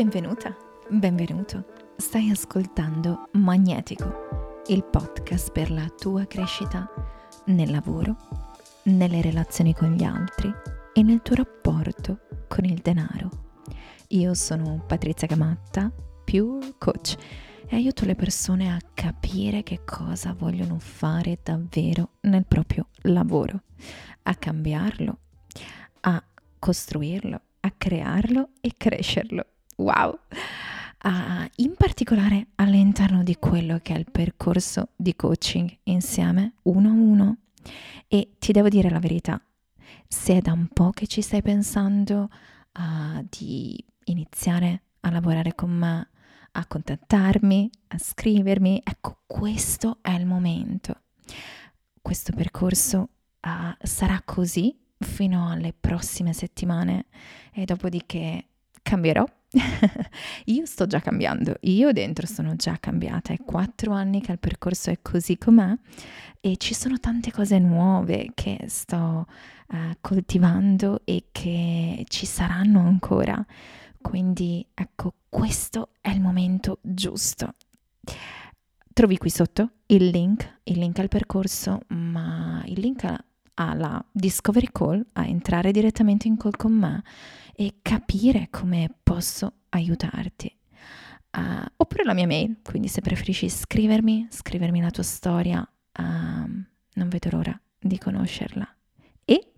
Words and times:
Benvenuta, 0.00 0.56
benvenuto. 0.88 1.62
Stai 1.98 2.30
ascoltando 2.30 3.28
Magnetico, 3.32 4.62
il 4.68 4.82
podcast 4.82 5.52
per 5.52 5.70
la 5.70 5.86
tua 5.90 6.24
crescita 6.24 6.88
nel 7.48 7.70
lavoro, 7.70 8.16
nelle 8.84 9.20
relazioni 9.20 9.74
con 9.74 9.92
gli 9.92 10.02
altri 10.02 10.50
e 10.94 11.02
nel 11.02 11.20
tuo 11.20 11.36
rapporto 11.36 12.20
con 12.48 12.64
il 12.64 12.78
denaro. 12.78 13.28
Io 14.08 14.32
sono 14.32 14.82
Patrizia 14.86 15.26
Gamatta, 15.26 15.92
Pure 16.24 16.76
Coach 16.78 17.16
e 17.66 17.76
aiuto 17.76 18.06
le 18.06 18.14
persone 18.14 18.72
a 18.72 18.78
capire 18.94 19.62
che 19.62 19.84
cosa 19.84 20.32
vogliono 20.32 20.78
fare 20.78 21.40
davvero 21.42 22.12
nel 22.20 22.46
proprio 22.46 22.88
lavoro, 23.02 23.64
a 24.22 24.34
cambiarlo, 24.34 25.18
a 26.00 26.24
costruirlo, 26.58 27.40
a 27.60 27.70
crearlo 27.76 28.48
e 28.62 28.72
crescerlo 28.74 29.44
wow! 29.80 30.18
Uh, 31.02 31.48
in 31.56 31.74
particolare 31.76 32.48
all'interno 32.56 33.22
di 33.22 33.36
quello 33.36 33.78
che 33.82 33.94
è 33.94 33.98
il 33.98 34.10
percorso 34.10 34.88
di 34.96 35.16
coaching 35.16 35.78
insieme 35.84 36.54
uno 36.62 36.88
a 36.88 36.92
uno. 36.92 37.36
E 38.06 38.32
ti 38.38 38.52
devo 38.52 38.68
dire 38.68 38.90
la 38.90 38.98
verità, 38.98 39.40
se 40.06 40.36
è 40.36 40.40
da 40.40 40.52
un 40.52 40.68
po' 40.68 40.90
che 40.90 41.06
ci 41.06 41.22
stai 41.22 41.42
pensando 41.42 42.28
uh, 42.78 43.26
di 43.28 43.82
iniziare 44.04 44.82
a 45.00 45.10
lavorare 45.10 45.54
con 45.54 45.70
me, 45.70 46.08
a 46.52 46.66
contattarmi, 46.66 47.70
a 47.88 47.98
scrivermi, 47.98 48.82
ecco 48.84 49.20
questo 49.26 49.98
è 50.02 50.10
il 50.10 50.26
momento. 50.26 51.02
Questo 52.02 52.32
percorso 52.32 53.08
uh, 53.40 53.74
sarà 53.82 54.20
così 54.24 54.76
fino 54.98 55.50
alle 55.50 55.72
prossime 55.72 56.34
settimane 56.34 57.06
e 57.52 57.64
dopodiché 57.64 58.44
cambierò 58.82 59.24
io 60.46 60.64
sto 60.64 60.86
già 60.86 61.00
cambiando, 61.00 61.56
io 61.62 61.92
dentro 61.92 62.26
sono 62.26 62.54
già 62.54 62.76
cambiata, 62.78 63.32
è 63.32 63.38
quattro 63.38 63.92
anni 63.92 64.20
che 64.20 64.32
il 64.32 64.38
percorso 64.38 64.90
è 64.90 64.98
così 65.02 65.36
com'è 65.38 65.76
e 66.40 66.56
ci 66.56 66.74
sono 66.74 66.98
tante 66.98 67.32
cose 67.32 67.58
nuove 67.58 68.30
che 68.34 68.64
sto 68.66 69.26
uh, 69.68 69.76
coltivando 70.00 71.00
e 71.04 71.26
che 71.32 72.04
ci 72.08 72.26
saranno 72.26 72.80
ancora. 72.80 73.44
Quindi 74.00 74.66
ecco, 74.72 75.14
questo 75.28 75.90
è 76.00 76.10
il 76.10 76.20
momento 76.20 76.78
giusto. 76.80 77.54
Trovi 78.92 79.18
qui 79.18 79.30
sotto 79.30 79.70
il 79.86 80.06
link, 80.08 80.60
il 80.64 80.78
link 80.78 80.98
al 80.98 81.08
percorso, 81.08 81.80
ma 81.88 82.62
il 82.66 82.80
link 82.80 83.04
alla 83.54 84.04
Discovery 84.10 84.68
Call, 84.72 85.04
a 85.12 85.26
entrare 85.26 85.70
direttamente 85.72 86.28
in 86.28 86.36
call 86.36 86.56
con 86.56 86.72
me 86.72 87.02
e 87.54 87.76
capire 87.82 88.48
come 88.50 88.94
posso 89.02 89.52
aiutarti. 89.70 90.54
Uh, 91.36 91.64
oppure 91.76 92.02
la 92.04 92.14
mia 92.14 92.26
mail, 92.26 92.58
quindi 92.62 92.88
se 92.88 93.00
preferisci 93.00 93.48
scrivermi, 93.48 94.28
scrivermi 94.30 94.80
la 94.80 94.90
tua 94.90 95.04
storia, 95.04 95.60
uh, 95.60 96.02
non 96.02 97.08
vedo 97.08 97.28
l'ora 97.30 97.60
di 97.78 97.98
conoscerla. 97.98 98.66
E 99.24 99.52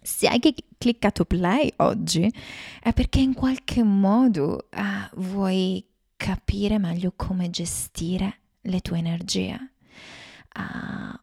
se 0.00 0.26
hai 0.28 0.40
cliccato 0.78 1.24
play 1.24 1.70
oggi 1.76 2.32
è 2.80 2.92
perché 2.94 3.20
in 3.20 3.34
qualche 3.34 3.82
modo 3.82 4.68
uh, 4.72 5.20
vuoi 5.20 5.84
capire 6.16 6.78
meglio 6.78 7.12
come 7.14 7.50
gestire 7.50 8.38
le 8.62 8.80
tue 8.80 8.98
energie 8.98 9.72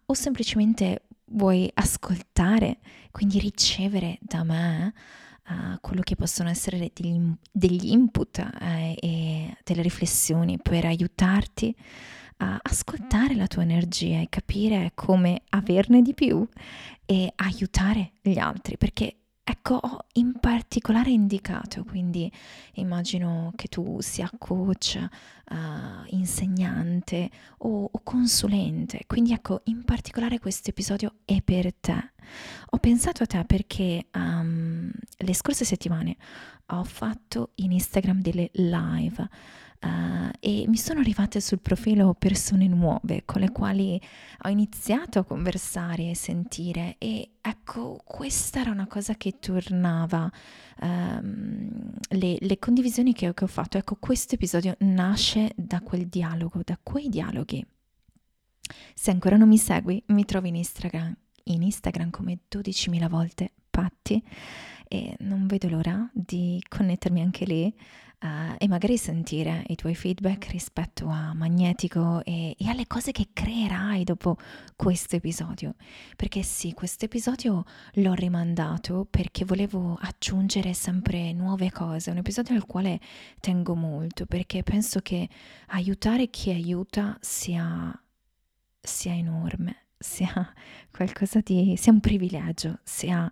o 0.05 0.13
semplicemente 0.13 1.07
vuoi 1.33 1.69
ascoltare, 1.73 2.79
quindi 3.11 3.39
ricevere 3.39 4.17
da 4.21 4.43
me 4.43 4.93
uh, 5.49 5.79
quello 5.81 6.01
che 6.01 6.15
possono 6.15 6.49
essere 6.49 6.91
degli, 6.93 7.19
degli 7.51 7.91
input 7.91 8.37
uh, 8.37 8.95
e 8.99 9.55
delle 9.63 9.81
riflessioni 9.81 10.59
per 10.59 10.85
aiutarti 10.85 11.75
a 12.38 12.59
ascoltare 12.61 13.35
la 13.35 13.47
tua 13.47 13.61
energia 13.61 14.19
e 14.19 14.27
capire 14.29 14.91
come 14.95 15.41
averne 15.49 16.01
di 16.01 16.13
più 16.13 16.45
e 17.05 17.31
aiutare 17.35 18.13
gli 18.22 18.38
altri, 18.38 18.77
perché 18.77 19.17
Ecco, 19.45 19.75
ho 19.75 20.05
in 20.13 20.39
particolare 20.39 21.09
indicato, 21.09 21.83
quindi 21.83 22.31
immagino 22.75 23.51
che 23.57 23.67
tu 23.67 23.99
sia 23.99 24.29
coach, 24.37 24.97
uh, 25.49 25.55
insegnante 26.15 27.29
o, 27.57 27.89
o, 27.91 28.01
consulente, 28.03 29.01
quindi 29.05 29.33
ecco, 29.33 29.59
in 29.65 29.83
particolare 29.83 30.39
questo 30.39 30.69
episodio 30.69 31.15
è 31.25 31.41
per 31.41 31.73
te. 31.73 32.11
Ho 32.69 32.77
pensato 32.77 33.23
a 33.23 33.25
te 33.25 33.43
perché 33.43 34.05
um, 34.13 34.89
le 35.17 35.33
scorse 35.33 35.65
settimane 35.65 36.15
ho 36.68 36.84
fatto 36.84 37.51
in 37.56 37.72
Instagram 37.72 38.22
delle 38.22 38.50
live 38.53 39.29
Uh, 39.84 40.29
e 40.40 40.63
mi 40.69 40.78
sono 40.78 41.01
arrivate 41.01 41.41
sul 41.41 41.59
profilo 41.59 42.13
persone 42.13 42.68
nuove 42.68 43.24
con 43.25 43.41
le 43.41 43.51
quali 43.51 44.01
ho 44.44 44.47
iniziato 44.47 45.19
a 45.19 45.25
conversare 45.25 46.09
e 46.09 46.16
sentire 46.16 46.96
e 47.00 47.31
ecco 47.41 48.00
questa 48.06 48.62
era 48.62 48.72
una 48.72 48.88
cosa 48.88 49.16
che 49.16 49.40
tornava 49.40 50.31
um, 50.79 51.91
le, 52.12 52.38
le, 52.40 52.59
condivisioni 52.59 53.12
che, 53.12 53.34
che 53.34 53.44
ho 53.44 53.47
fatto. 53.47 53.78
Ecco 53.78 53.97
questo 54.00 54.35
episodio 54.35 54.78
nasce 54.79 55.52
da 55.57 55.81
quel 55.81 56.07
dialogo 56.07 56.62
da 56.63 56.79
quei 56.81 57.09
dialoghi. 57.09 57.66
Se 58.94 59.12
ancora 59.12 59.35
non 59.35 59.50
mi 59.50 59.57
segui 59.57 60.02
mi 60.07 60.23
trovi 60.23 60.47
in 60.47 60.56
Instagram 60.56 61.13
in 61.47 61.62
Instagram 61.62 62.09
come 62.09 62.40
12.000 62.50 63.09
volte 63.09 63.52
Patti 63.73 64.23
e 64.88 65.16
non 65.22 65.47
vedo 65.47 65.67
l'ora 65.69 66.07
di 66.13 66.63
connettermi 66.69 67.19
anche 67.19 67.45
lì 67.45 67.73
uh, 68.23 68.56
e 68.59 68.67
magari 68.67 68.95
sentire 68.97 69.63
i 69.69 69.75
tuoi 69.75 69.95
feedback 69.95 70.50
rispetto 70.50 71.07
a 71.07 71.34
Magnetico 71.34 72.23
e, 72.23 72.56
e 72.56 72.69
alle 72.69 72.85
cose 72.85 73.11
che 73.11 73.29
creerai 73.34 74.03
dopo 74.03 74.38
questo 74.75 75.16
episodio. 75.16 75.73
Perché 76.16 76.44
sì, 76.44 76.73
questo 76.73 77.06
episodio 77.06 77.63
l'ho 77.94 78.13
rimandato 78.13 79.07
perché 79.09 79.45
volevo 79.45 79.97
aggiungere 80.00 80.73
sempre 80.73 81.34
nuove 81.34 81.72
cose, 81.72 82.11
un 82.11 82.17
episodio 82.17 82.53
al 82.53 82.67
quale 82.67 83.00
tengo 83.40 83.73
molto 83.73 84.28
perché 84.28 84.61
penso 84.61 85.00
che 85.00 85.28
aiutare 85.69 86.29
chi 86.29 86.51
aiuta 86.51 87.17
sia, 87.19 88.00
sia 88.79 89.16
enorme, 89.16 89.85
sia 89.97 90.53
qualcosa 90.95 91.40
di... 91.41 91.73
sia 91.78 91.91
un 91.91 92.00
privilegio, 92.00 92.78
sia 92.84 93.28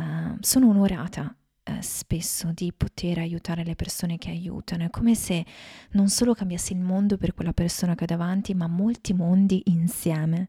uh, 0.00 0.36
sono 0.40 0.68
onorata 0.68 1.34
uh, 1.64 1.72
spesso 1.80 2.50
di 2.52 2.72
poter 2.72 3.18
aiutare 3.18 3.64
le 3.64 3.74
persone 3.74 4.18
che 4.18 4.30
aiutano. 4.30 4.84
È 4.84 4.90
come 4.90 5.14
se 5.14 5.44
non 5.92 6.08
solo 6.08 6.34
cambiassi 6.34 6.72
il 6.72 6.80
mondo 6.80 7.16
per 7.16 7.34
quella 7.34 7.52
persona 7.52 7.94
che 7.94 8.04
ho 8.04 8.06
davanti, 8.06 8.54
ma 8.54 8.66
molti 8.66 9.12
mondi 9.12 9.62
insieme. 9.66 10.48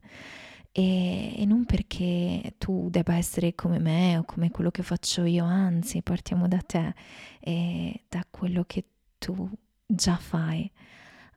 E, 0.73 1.33
e, 1.37 1.45
non 1.45 1.65
perché 1.65 2.55
tu 2.57 2.87
debba 2.89 3.15
essere 3.15 3.55
come 3.55 3.77
me 3.77 4.17
o 4.17 4.23
come 4.23 4.51
quello 4.51 4.71
che 4.71 4.83
faccio 4.83 5.25
io, 5.25 5.43
anzi 5.43 6.01
partiamo 6.01 6.47
da 6.47 6.59
te 6.59 6.93
e 7.41 8.05
da 8.07 8.25
quello 8.29 8.63
che 8.65 8.85
tu 9.17 9.49
già 9.85 10.15
fai. 10.15 10.71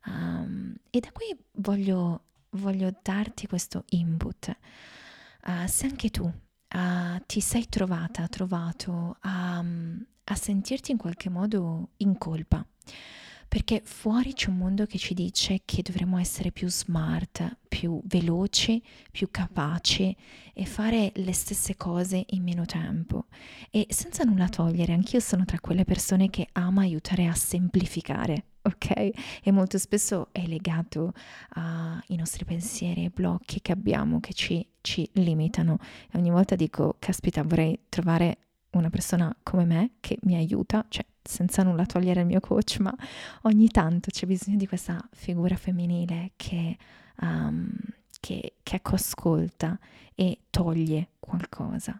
Um, 0.06 0.74
e 0.90 1.00
da 1.00 1.10
qui 1.12 1.36
voglio, 1.54 2.24
voglio 2.50 2.94
darti 3.02 3.48
questo 3.48 3.84
input. 3.88 4.56
Uh, 5.46 5.66
se 5.66 5.86
anche 5.86 6.10
tu 6.10 6.32
uh, 6.74 7.22
ti 7.26 7.40
sei 7.40 7.68
trovata, 7.68 8.28
trovato 8.28 9.16
a, 9.20 9.58
a 9.58 10.34
sentirti 10.34 10.90
in 10.90 10.98
qualche 10.98 11.30
modo 11.30 11.90
in 11.98 12.18
colpa 12.18 12.66
perché 13.54 13.82
fuori 13.84 14.32
c'è 14.32 14.48
un 14.48 14.56
mondo 14.56 14.84
che 14.84 14.98
ci 14.98 15.14
dice 15.14 15.62
che 15.64 15.80
dovremmo 15.80 16.18
essere 16.18 16.50
più 16.50 16.68
smart, 16.68 17.58
più 17.68 18.00
veloci, 18.02 18.82
più 19.12 19.28
capaci 19.30 20.16
e 20.52 20.64
fare 20.64 21.12
le 21.14 21.32
stesse 21.32 21.76
cose 21.76 22.24
in 22.30 22.42
meno 22.42 22.66
tempo. 22.66 23.26
E 23.70 23.86
senza 23.90 24.24
nulla 24.24 24.48
togliere, 24.48 24.92
anch'io 24.92 25.20
sono 25.20 25.44
tra 25.44 25.60
quelle 25.60 25.84
persone 25.84 26.30
che 26.30 26.48
ama 26.50 26.80
aiutare 26.82 27.28
a 27.28 27.34
semplificare, 27.34 28.46
ok? 28.62 29.10
E 29.44 29.52
molto 29.52 29.78
spesso 29.78 30.30
è 30.32 30.44
legato 30.46 31.12
ai 31.50 32.16
nostri 32.16 32.44
pensieri 32.44 33.04
e 33.04 33.10
blocchi 33.10 33.60
che 33.60 33.70
abbiamo 33.70 34.18
che 34.18 34.32
ci, 34.32 34.66
ci 34.84 35.08
limitano. 35.14 35.78
E 36.10 36.18
ogni 36.18 36.30
volta 36.30 36.54
dico, 36.54 36.96
caspita, 36.98 37.42
vorrei 37.42 37.78
trovare 37.88 38.36
una 38.72 38.90
persona 38.90 39.34
come 39.42 39.64
me 39.64 39.92
che 40.00 40.18
mi 40.22 40.34
aiuta, 40.34 40.84
cioè 40.88 41.04
senza 41.22 41.62
nulla 41.62 41.86
togliere 41.86 42.20
il 42.20 42.26
mio 42.26 42.40
coach, 42.40 42.78
ma 42.80 42.94
ogni 43.42 43.68
tanto 43.68 44.10
c'è 44.10 44.26
bisogno 44.26 44.58
di 44.58 44.66
questa 44.66 45.02
figura 45.12 45.56
femminile 45.56 46.32
che, 46.36 46.76
um, 47.22 47.70
che, 48.20 48.56
che 48.62 48.80
ascolta 48.82 49.78
e 50.14 50.40
toglie 50.50 51.12
qualcosa. 51.18 51.98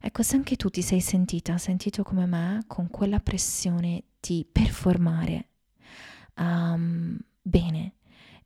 Ecco, 0.00 0.22
se 0.22 0.34
anche 0.34 0.56
tu 0.56 0.68
ti 0.68 0.82
sei 0.82 1.00
sentita, 1.00 1.58
sentito 1.58 2.02
come 2.02 2.26
me, 2.26 2.64
con 2.66 2.88
quella 2.90 3.20
pressione 3.20 4.02
di 4.18 4.44
performare 4.50 5.48
um, 6.38 7.16
bene, 7.40 7.92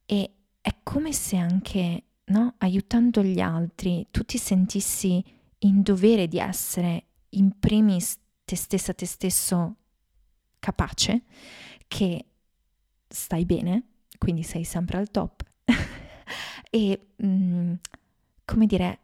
e 0.04 0.30
è 0.60 0.74
come 0.82 1.12
se 1.12 1.36
anche, 1.36 2.02
no, 2.26 2.54
aiutando 2.58 3.22
gli 3.22 3.40
altri, 3.40 4.06
tu 4.10 4.24
ti 4.24 4.38
sentissi 4.38 5.22
in 5.58 5.82
dovere 5.82 6.28
di 6.28 6.38
essere 6.38 7.04
in 7.30 7.58
primis 7.58 8.18
te 8.44 8.56
stessa, 8.56 8.92
te 8.94 9.06
stesso 9.06 9.76
capace, 10.58 11.22
che 11.88 12.24
stai 13.06 13.44
bene, 13.44 13.82
quindi 14.18 14.42
sei 14.42 14.64
sempre 14.64 14.98
al 14.98 15.10
top 15.10 15.44
e, 16.70 17.06
mh, 17.16 17.26
mm, 17.26 17.72
come 18.44 18.66
dire, 18.66 18.98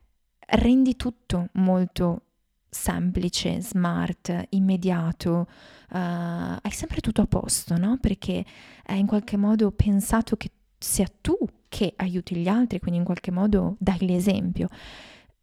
rendi 0.47 0.97
tutto 0.97 1.49
molto 1.53 2.23
semplice, 2.69 3.61
smart, 3.61 4.47
immediato, 4.51 5.49
uh, 5.91 5.97
hai 5.97 6.71
sempre 6.71 7.01
tutto 7.01 7.23
a 7.23 7.27
posto, 7.27 7.77
no? 7.77 7.99
Perché 7.99 8.45
è 8.85 8.93
in 8.93 9.07
qualche 9.07 9.37
modo 9.37 9.73
pensato 9.73 10.37
che 10.37 10.51
sia 10.81 11.07
tu 11.21 11.37
che 11.69 11.93
aiuti 11.97 12.35
gli 12.37 12.49
altri, 12.49 12.81
quindi 12.81 12.99
in 12.99 13.05
qualche 13.05 13.31
modo 13.31 13.77
dai 13.79 13.99
l'esempio. 14.01 14.69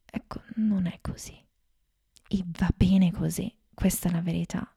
Ecco, 0.03 0.41
non 0.55 0.87
è 0.87 0.97
così. 0.99 1.37
E 2.27 2.43
va 2.45 2.69
bene 2.75 3.11
così, 3.11 3.53
questa 3.73 4.09
è 4.09 4.11
la 4.11 4.21
verità. 4.21 4.69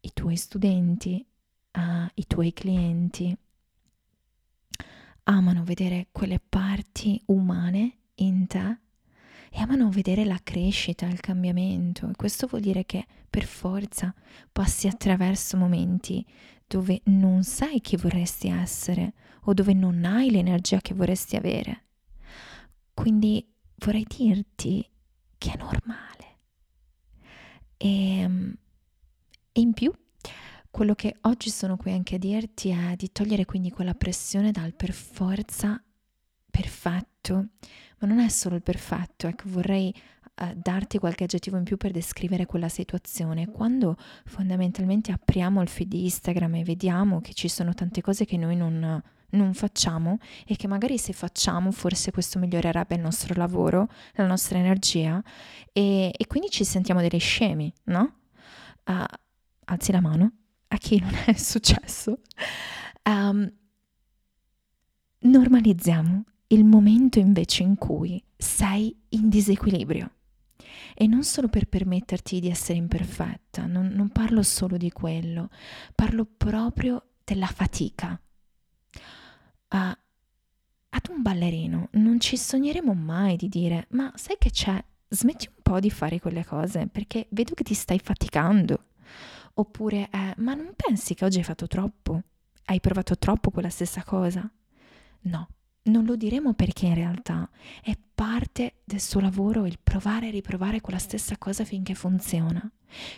I 0.00 0.10
tuoi 0.14 0.36
studenti, 0.36 1.24
uh, 1.72 2.08
i 2.14 2.26
tuoi 2.26 2.52
clienti 2.52 3.36
amano 5.24 5.62
vedere 5.62 6.08
quelle 6.10 6.40
parti 6.40 7.20
umane 7.26 7.98
in 8.16 8.46
te 8.46 8.78
e 9.52 9.60
amano 9.60 9.90
vedere 9.90 10.24
la 10.24 10.40
crescita, 10.42 11.06
il 11.06 11.20
cambiamento 11.20 12.08
e 12.08 12.16
questo 12.16 12.46
vuol 12.46 12.62
dire 12.62 12.84
che 12.84 13.06
per 13.28 13.44
forza 13.44 14.12
passi 14.50 14.88
attraverso 14.88 15.56
momenti 15.56 16.24
dove 16.70 17.00
non 17.06 17.42
sai 17.42 17.80
chi 17.80 17.96
vorresti 17.96 18.46
essere 18.46 19.14
o 19.46 19.54
dove 19.54 19.74
non 19.74 20.04
hai 20.04 20.30
l'energia 20.30 20.80
che 20.80 20.94
vorresti 20.94 21.34
avere. 21.34 21.86
Quindi 22.94 23.44
vorrei 23.78 24.06
dirti 24.08 24.88
che 25.36 25.52
è 25.52 25.56
normale. 25.56 26.38
E, 27.76 28.18
ehm, 28.20 28.56
e 29.50 29.60
in 29.60 29.72
più, 29.72 29.92
quello 30.70 30.94
che 30.94 31.16
oggi 31.22 31.50
sono 31.50 31.76
qui 31.76 31.90
anche 31.90 32.14
a 32.14 32.18
dirti 32.18 32.68
è 32.68 32.94
di 32.94 33.10
togliere 33.10 33.46
quindi 33.46 33.72
quella 33.72 33.94
pressione 33.94 34.52
dal 34.52 34.72
per 34.74 34.94
perfetto, 36.48 37.34
ma 37.98 38.06
non 38.06 38.20
è 38.20 38.28
solo 38.28 38.54
il 38.54 38.62
perfetto, 38.62 39.26
ecco, 39.26 39.48
vorrei 39.48 39.92
darti 40.54 40.98
qualche 40.98 41.24
aggettivo 41.24 41.56
in 41.56 41.64
più 41.64 41.76
per 41.76 41.90
descrivere 41.90 42.46
quella 42.46 42.68
situazione. 42.68 43.48
Quando 43.50 43.96
fondamentalmente 44.24 45.12
apriamo 45.12 45.60
il 45.62 45.68
feed 45.68 45.92
Instagram 45.92 46.56
e 46.56 46.64
vediamo 46.64 47.20
che 47.20 47.34
ci 47.34 47.48
sono 47.48 47.74
tante 47.74 48.00
cose 48.00 48.24
che 48.24 48.36
noi 48.36 48.56
non, 48.56 49.02
non 49.30 49.54
facciamo 49.54 50.18
e 50.46 50.56
che 50.56 50.66
magari 50.66 50.98
se 50.98 51.12
facciamo 51.12 51.70
forse 51.72 52.10
questo 52.10 52.38
migliorerebbe 52.38 52.94
il 52.94 53.00
nostro 53.00 53.34
lavoro, 53.34 53.88
la 54.14 54.26
nostra 54.26 54.58
energia 54.58 55.22
e, 55.72 56.12
e 56.16 56.26
quindi 56.26 56.50
ci 56.50 56.64
sentiamo 56.64 57.00
degli 57.00 57.20
scemi, 57.20 57.72
no? 57.84 58.14
Uh, 58.86 59.04
alzi 59.66 59.92
la 59.92 60.00
mano 60.00 60.32
a 60.68 60.76
chi 60.76 60.98
non 60.98 61.14
è 61.26 61.32
successo. 61.36 62.18
Um, 63.04 63.50
normalizziamo 65.18 66.24
il 66.48 66.64
momento 66.64 67.18
invece 67.18 67.62
in 67.62 67.76
cui 67.76 68.22
sei 68.36 68.96
in 69.10 69.28
disequilibrio. 69.28 70.10
E 70.94 71.06
non 71.06 71.22
solo 71.22 71.48
per 71.48 71.66
permetterti 71.66 72.40
di 72.40 72.48
essere 72.48 72.78
imperfetta, 72.78 73.66
non, 73.66 73.88
non 73.88 74.10
parlo 74.10 74.42
solo 74.42 74.76
di 74.76 74.90
quello, 74.90 75.50
parlo 75.94 76.24
proprio 76.24 77.04
della 77.24 77.46
fatica. 77.46 78.20
Uh, 79.72 79.96
ad 80.92 81.08
un 81.08 81.22
ballerino 81.22 81.88
non 81.92 82.18
ci 82.18 82.36
sogneremo 82.36 82.92
mai 82.94 83.36
di 83.36 83.48
dire, 83.48 83.86
ma 83.90 84.12
sai 84.16 84.36
che 84.38 84.50
c'è, 84.50 84.82
smetti 85.08 85.48
un 85.48 85.62
po' 85.62 85.80
di 85.80 85.90
fare 85.90 86.18
quelle 86.20 86.44
cose 86.44 86.88
perché 86.88 87.26
vedo 87.30 87.54
che 87.54 87.64
ti 87.64 87.74
stai 87.74 87.98
faticando. 87.98 88.86
Oppure, 89.54 90.08
eh, 90.10 90.34
ma 90.38 90.54
non 90.54 90.72
pensi 90.74 91.14
che 91.14 91.24
oggi 91.24 91.38
hai 91.38 91.44
fatto 91.44 91.66
troppo? 91.66 92.22
Hai 92.64 92.80
provato 92.80 93.16
troppo 93.16 93.50
quella 93.50 93.68
stessa 93.68 94.02
cosa? 94.04 94.48
No, 95.22 95.48
non 95.82 96.04
lo 96.04 96.16
diremo 96.16 96.54
perché 96.54 96.86
in 96.86 96.94
realtà 96.94 97.48
è 97.82 97.96
parte 98.20 98.82
del 98.84 99.00
suo 99.00 99.18
lavoro 99.18 99.64
il 99.64 99.78
provare 99.82 100.28
e 100.28 100.30
riprovare 100.30 100.82
quella 100.82 100.98
stessa 100.98 101.38
cosa 101.38 101.64
finché 101.64 101.94
funziona. 101.94 102.70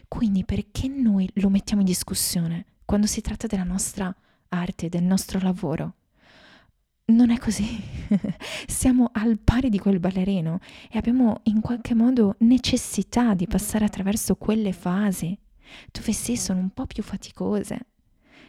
Quindi 0.07 0.45
perché 0.45 0.87
noi 0.87 1.29
lo 1.35 1.49
mettiamo 1.49 1.83
in 1.83 1.89
discussione 1.89 2.67
quando 2.85 3.09
si 3.09 3.21
tratta 3.21 3.49
della 3.49 3.65
nostra 3.65 4.15
arte, 4.51 4.89
del 4.89 5.03
nostro 5.03 5.41
lavoro? 5.41 5.95
Non 7.07 7.31
è 7.31 7.39
così. 7.39 7.67
Siamo 8.69 9.11
al 9.13 9.41
pari 9.41 9.71
di 9.71 9.81
quel 9.81 9.99
ballerino 9.99 10.61
e 10.89 10.99
abbiamo 10.99 11.41
in 11.45 11.61
qualche 11.61 11.97
modo 11.97 12.37
necessità 12.39 13.35
di 13.35 13.49
passare 13.49 13.85
attraverso 13.85 14.37
quelle 14.37 14.73
fasi 14.73 15.37
dove 15.91 16.13
sì 16.13 16.37
sono 16.37 16.61
un 16.61 16.71
po' 16.71 16.87
più 16.87 17.03
faticose. 17.03 17.87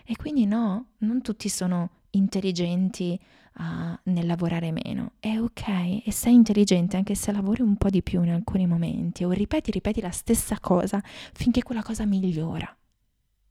E 0.06 0.16
quindi 0.18 0.46
no, 0.46 0.90
non 1.00 1.24
tutti 1.24 1.50
sono 1.50 2.02
intelligenti 2.12 3.20
uh, 3.58 4.00
nel 4.04 4.26
lavorare 4.26 4.72
meno. 4.72 5.14
È 5.20 5.38
ok 5.38 5.68
e 6.06 6.12
sei 6.12 6.34
intelligente 6.34 6.98
anche 6.98 7.16
se 7.16 7.32
lavori 7.32 7.62
un 7.62 7.76
po' 7.76 7.90
di 7.90 8.02
più 8.02 8.24
in 8.24 8.32
alcuni 8.32 8.68
momenti 8.68 9.24
o 9.24 9.32
ripeti, 9.32 9.72
ripeti 9.72 10.02
la 10.02 10.12
stessa 10.12 10.60
cosa 10.60 11.02
finché 11.34 11.64
quella 11.64 11.84
cosa 11.84 12.06
migliora. 12.06 12.76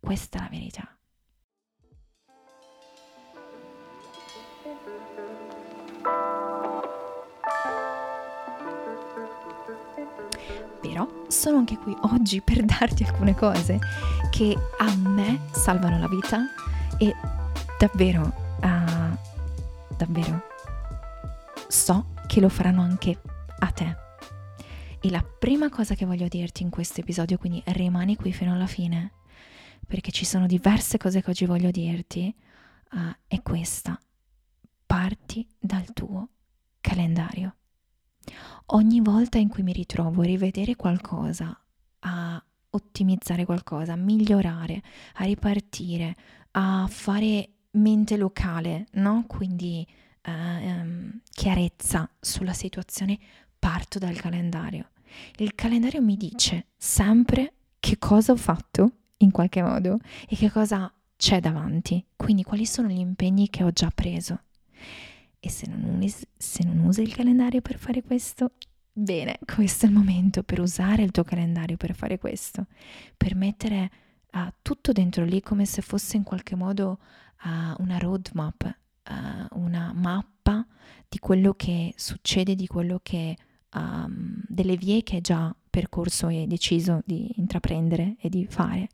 Questa 0.00 0.38
è 0.38 0.42
la 0.42 0.48
verità. 0.50 0.96
Però 10.80 11.08
sono 11.28 11.58
anche 11.58 11.78
qui 11.78 11.96
oggi 12.12 12.40
per 12.40 12.64
darti 12.66 13.04
alcune 13.04 13.34
cose 13.34 13.78
che 14.30 14.56
a 14.78 14.96
me 14.96 15.42
salvano 15.52 15.98
la 15.98 16.08
vita 16.08 16.40
e 16.98 17.14
davvero 17.78 18.41
davvero 20.04 20.42
so 21.68 22.14
che 22.26 22.40
lo 22.40 22.48
faranno 22.48 22.82
anche 22.82 23.20
a 23.58 23.70
te. 23.70 23.96
E 25.00 25.10
la 25.10 25.22
prima 25.22 25.68
cosa 25.68 25.94
che 25.94 26.04
voglio 26.04 26.28
dirti 26.28 26.62
in 26.62 26.70
questo 26.70 27.00
episodio, 27.00 27.38
quindi 27.38 27.62
rimani 27.66 28.16
qui 28.16 28.32
fino 28.32 28.52
alla 28.52 28.66
fine, 28.66 29.12
perché 29.86 30.10
ci 30.10 30.24
sono 30.24 30.46
diverse 30.46 30.98
cose 30.98 31.22
che 31.22 31.30
oggi 31.30 31.44
voglio 31.46 31.70
dirti, 31.70 32.34
uh, 32.92 32.98
è 33.26 33.42
questa. 33.42 33.98
Parti 34.86 35.46
dal 35.58 35.92
tuo 35.92 36.28
calendario. 36.80 37.56
Ogni 38.66 39.00
volta 39.00 39.38
in 39.38 39.48
cui 39.48 39.62
mi 39.62 39.72
ritrovo 39.72 40.22
a 40.22 40.26
rivedere 40.26 40.76
qualcosa, 40.76 41.58
a 42.00 42.44
ottimizzare 42.70 43.44
qualcosa, 43.44 43.94
a 43.94 43.96
migliorare, 43.96 44.82
a 45.14 45.24
ripartire, 45.24 46.14
a 46.52 46.86
fare 46.88 47.50
mente 47.72 48.16
locale, 48.16 48.86
no? 48.92 49.24
Quindi 49.26 49.86
uh, 50.26 50.30
um, 50.30 51.20
chiarezza 51.30 52.08
sulla 52.20 52.52
situazione, 52.52 53.18
parto 53.58 53.98
dal 53.98 54.16
calendario. 54.16 54.90
Il 55.36 55.54
calendario 55.54 56.00
mi 56.00 56.16
dice 56.16 56.68
sempre 56.76 57.52
che 57.78 57.98
cosa 57.98 58.32
ho 58.32 58.36
fatto 58.36 58.92
in 59.18 59.30
qualche 59.30 59.62
modo 59.62 59.98
e 60.28 60.36
che 60.36 60.50
cosa 60.50 60.92
c'è 61.16 61.40
davanti, 61.40 62.04
quindi 62.16 62.42
quali 62.42 62.66
sono 62.66 62.88
gli 62.88 62.98
impegni 62.98 63.48
che 63.48 63.62
ho 63.62 63.70
già 63.70 63.90
preso. 63.94 64.42
E 65.38 65.50
se 65.50 65.66
non, 65.68 66.00
usi, 66.00 66.26
se 66.36 66.64
non 66.64 66.78
usi 66.80 67.02
il 67.02 67.14
calendario 67.14 67.60
per 67.60 67.78
fare 67.78 68.02
questo, 68.02 68.52
bene, 68.92 69.38
questo 69.44 69.86
è 69.86 69.88
il 69.88 69.94
momento 69.94 70.42
per 70.42 70.60
usare 70.60 71.02
il 71.02 71.10
tuo 71.10 71.24
calendario 71.24 71.76
per 71.76 71.94
fare 71.94 72.18
questo, 72.18 72.66
per 73.16 73.34
mettere 73.34 73.90
uh, 74.32 74.52
tutto 74.62 74.92
dentro 74.92 75.24
lì 75.24 75.40
come 75.40 75.64
se 75.64 75.82
fosse 75.82 76.16
in 76.16 76.22
qualche 76.22 76.56
modo 76.56 76.98
uh, 77.44 77.82
una 77.82 77.98
roadmap, 77.98 78.76
uh, 79.08 79.58
una 79.58 79.92
mappa 79.94 80.66
di 81.08 81.18
quello 81.18 81.54
che 81.54 81.92
succede, 81.96 82.54
di 82.54 82.66
quello 82.66 83.00
che 83.02 83.36
um, 83.74 84.40
delle 84.46 84.76
vie 84.76 85.02
che 85.02 85.16
hai 85.16 85.20
già 85.20 85.54
percorso 85.68 86.28
e 86.28 86.46
deciso 86.46 87.02
di 87.04 87.32
intraprendere 87.36 88.16
e 88.20 88.28
di 88.28 88.46
fare, 88.46 88.88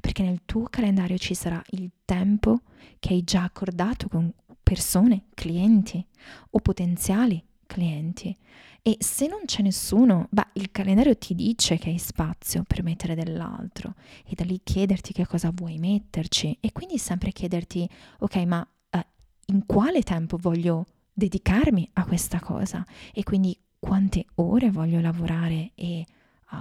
perché 0.00 0.22
nel 0.22 0.42
tuo 0.44 0.68
calendario 0.70 1.18
ci 1.18 1.34
sarà 1.34 1.62
il 1.70 1.90
tempo 2.04 2.60
che 2.98 3.14
hai 3.14 3.24
già 3.24 3.42
accordato 3.42 4.08
con 4.08 4.32
persone, 4.62 5.24
clienti 5.34 6.04
o 6.50 6.60
potenziali 6.60 7.42
clienti. 7.70 8.36
E 8.82 8.96
se 8.98 9.28
non 9.28 9.42
c'è 9.44 9.62
nessuno, 9.62 10.26
beh, 10.30 10.48
il 10.54 10.72
calendario 10.72 11.16
ti 11.16 11.34
dice 11.34 11.78
che 11.78 11.90
hai 11.90 11.98
spazio 11.98 12.64
per 12.66 12.82
mettere 12.82 13.14
dell'altro 13.14 13.94
e 14.26 14.34
da 14.34 14.44
lì 14.44 14.60
chiederti 14.64 15.12
che 15.12 15.26
cosa 15.26 15.50
vuoi 15.54 15.78
metterci 15.78 16.56
e 16.60 16.72
quindi 16.72 16.98
sempre 16.98 17.30
chiederti, 17.30 17.88
ok, 18.18 18.36
ma 18.46 18.66
uh, 18.90 18.98
in 19.46 19.66
quale 19.66 20.02
tempo 20.02 20.36
voglio 20.36 20.86
dedicarmi 21.12 21.90
a 21.94 22.04
questa 22.06 22.40
cosa 22.40 22.84
e 23.12 23.22
quindi 23.22 23.56
quante 23.78 24.24
ore 24.36 24.70
voglio 24.70 25.00
lavorare 25.00 25.72
e 25.74 26.04
uh, 26.52 26.56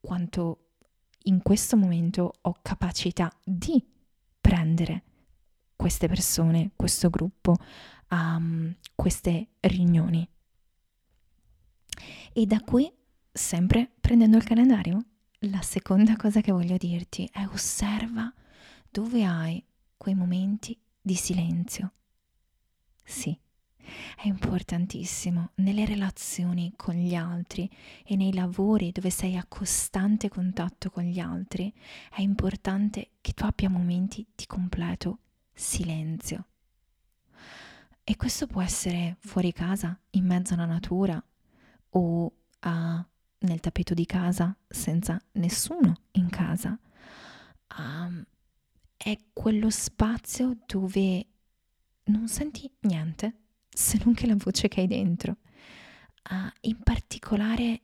quanto 0.00 0.58
in 1.24 1.42
questo 1.42 1.76
momento 1.76 2.32
ho 2.40 2.54
capacità 2.62 3.30
di 3.42 3.82
prendere 4.40 5.02
queste 5.74 6.06
persone, 6.06 6.70
questo 6.76 7.10
gruppo, 7.10 7.56
um, 8.10 8.74
queste 8.94 9.48
riunioni. 9.60 10.26
E 12.32 12.46
da 12.46 12.60
qui, 12.60 12.90
sempre 13.32 13.90
prendendo 14.00 14.36
il 14.36 14.44
calendario, 14.44 15.04
la 15.50 15.62
seconda 15.62 16.16
cosa 16.16 16.40
che 16.40 16.52
voglio 16.52 16.76
dirti 16.76 17.28
è 17.32 17.46
osserva 17.46 18.32
dove 18.90 19.24
hai 19.24 19.62
quei 19.96 20.14
momenti 20.14 20.78
di 21.00 21.14
silenzio. 21.14 21.92
Sì, 23.04 23.38
è 24.16 24.26
importantissimo 24.26 25.50
nelle 25.56 25.84
relazioni 25.84 26.72
con 26.76 26.94
gli 26.94 27.14
altri 27.14 27.68
e 28.04 28.16
nei 28.16 28.32
lavori 28.32 28.92
dove 28.92 29.10
sei 29.10 29.36
a 29.36 29.44
costante 29.46 30.28
contatto 30.28 30.90
con 30.90 31.02
gli 31.02 31.18
altri, 31.18 31.72
è 32.10 32.20
importante 32.20 33.10
che 33.20 33.32
tu 33.32 33.44
abbia 33.44 33.68
momenti 33.68 34.26
di 34.34 34.46
completo 34.46 35.18
silenzio. 35.52 36.46
E 38.02 38.16
questo 38.16 38.46
può 38.46 38.62
essere 38.62 39.16
fuori 39.20 39.52
casa, 39.52 39.98
in 40.10 40.26
mezzo 40.26 40.54
alla 40.54 40.66
natura 40.66 41.22
o 41.96 42.32
a, 42.60 43.06
nel 43.38 43.60
tappeto 43.60 43.94
di 43.94 44.06
casa 44.06 44.56
senza 44.68 45.20
nessuno 45.32 46.00
in 46.12 46.28
casa. 46.28 46.78
Um, 47.78 48.24
è 48.96 49.18
quello 49.32 49.70
spazio 49.70 50.56
dove 50.66 51.26
non 52.04 52.28
senti 52.28 52.70
niente 52.80 53.38
se 53.68 54.00
non 54.04 54.14
che 54.14 54.26
la 54.26 54.36
voce 54.36 54.68
che 54.68 54.80
hai 54.80 54.86
dentro. 54.86 55.38
Uh, 56.30 56.50
in 56.62 56.78
particolare 56.82 57.82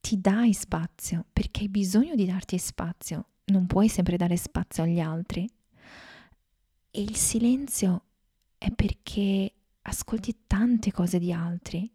ti 0.00 0.20
dai 0.20 0.52
spazio 0.52 1.26
perché 1.32 1.62
hai 1.62 1.68
bisogno 1.68 2.14
di 2.16 2.26
darti 2.26 2.58
spazio, 2.58 3.26
non 3.46 3.66
puoi 3.66 3.88
sempre 3.88 4.16
dare 4.16 4.36
spazio 4.36 4.82
agli 4.82 5.00
altri. 5.00 5.48
E 6.94 7.00
il 7.00 7.16
silenzio 7.16 8.04
è 8.58 8.70
perché 8.70 9.52
ascolti 9.82 10.42
tante 10.46 10.92
cose 10.92 11.18
di 11.18 11.32
altri, 11.32 11.90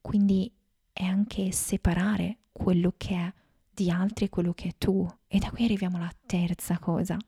quindi 0.00 0.52
è 0.94 1.02
anche 1.02 1.50
separare 1.50 2.38
quello 2.52 2.94
che 2.96 3.14
è 3.16 3.32
di 3.68 3.90
altri 3.90 4.26
e 4.26 4.28
quello 4.28 4.54
che 4.54 4.68
è 4.68 4.74
tuo. 4.78 5.18
E 5.26 5.38
da 5.38 5.50
qui 5.50 5.64
arriviamo 5.64 5.96
alla 5.96 6.14
terza 6.24 6.78
cosa, 6.78 7.18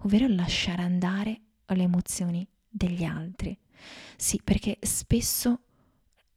ovvero 0.00 0.28
lasciare 0.28 0.82
andare 0.82 1.40
le 1.64 1.82
emozioni 1.82 2.46
degli 2.68 3.02
altri. 3.02 3.58
Sì, 4.16 4.40
perché 4.44 4.76
spesso 4.82 5.62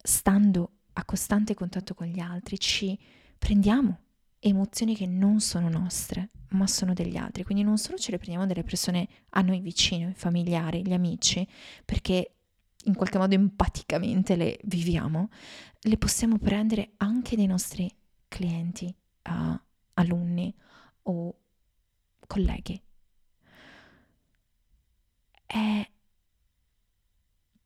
stando 0.02 0.72
a 0.94 1.04
costante 1.04 1.54
contatto 1.54 1.94
con 1.94 2.06
gli 2.06 2.18
altri 2.18 2.58
ci 2.58 2.98
prendiamo 3.38 3.98
emozioni 4.38 4.96
che 4.96 5.06
non 5.06 5.40
sono 5.40 5.68
nostre, 5.68 6.30
ma 6.50 6.66
sono 6.66 6.94
degli 6.94 7.18
altri. 7.18 7.44
Quindi 7.44 7.62
non 7.62 7.76
solo 7.76 7.98
ce 7.98 8.10
le 8.10 8.16
prendiamo 8.16 8.46
dalle 8.46 8.64
persone 8.64 9.06
a 9.30 9.42
noi 9.42 9.60
vicine, 9.60 10.14
familiari, 10.14 10.82
gli 10.82 10.94
amici, 10.94 11.46
perché 11.84 12.36
in 12.84 12.94
qualche 12.94 13.18
modo 13.18 13.34
empaticamente 13.34 14.36
le 14.36 14.58
viviamo, 14.64 15.28
le 15.80 15.96
possiamo 15.98 16.38
prendere 16.38 16.92
anche 16.98 17.36
dai 17.36 17.46
nostri 17.46 17.92
clienti, 18.28 18.94
uh, 19.28 19.60
alunni 19.94 20.54
o 21.02 21.38
colleghi. 22.26 22.80
È 25.46 25.90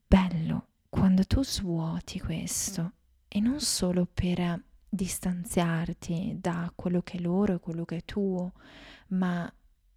bello 0.06 0.68
quando 0.88 1.24
tu 1.24 1.44
svuoti 1.44 2.18
questo 2.20 2.92
e 3.28 3.40
non 3.40 3.60
solo 3.60 4.06
per 4.06 4.62
distanziarti 4.88 6.38
da 6.40 6.72
quello 6.74 7.02
che 7.02 7.18
è 7.18 7.20
loro 7.20 7.54
e 7.54 7.60
quello 7.60 7.84
che 7.84 7.96
è 7.96 8.04
tuo, 8.04 8.52
ma 9.08 9.52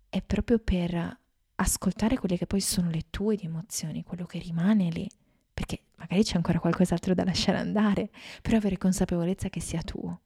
è 0.09 0.21
proprio 0.21 0.59
per 0.59 1.19
ascoltare 1.57 2.17
quelle 2.17 2.37
che 2.37 2.47
poi 2.47 2.61
sono 2.61 2.89
le 2.89 3.05
tue 3.09 3.37
emozioni, 3.39 4.03
quello 4.03 4.25
che 4.25 4.39
rimane 4.39 4.89
lì, 4.89 5.09
perché 5.53 5.83
magari 5.95 6.23
c'è 6.23 6.35
ancora 6.35 6.59
qualcos'altro 6.59 7.13
da 7.13 7.23
lasciare 7.23 7.57
andare, 7.57 8.09
però 8.41 8.57
avere 8.57 8.77
consapevolezza 8.77 9.49
che 9.49 9.59
sia 9.59 9.81
tuo. 9.81 10.21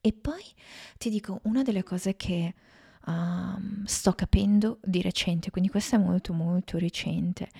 E 0.00 0.12
poi 0.12 0.42
ti 0.96 1.10
dico 1.10 1.40
una 1.44 1.62
delle 1.62 1.82
cose 1.82 2.16
che 2.16 2.54
um, 3.06 3.84
sto 3.84 4.12
capendo 4.12 4.78
di 4.82 5.02
recente, 5.02 5.50
quindi 5.50 5.70
questa 5.70 5.96
è 5.96 5.98
molto 5.98 6.32
molto 6.32 6.78
recente, 6.78 7.50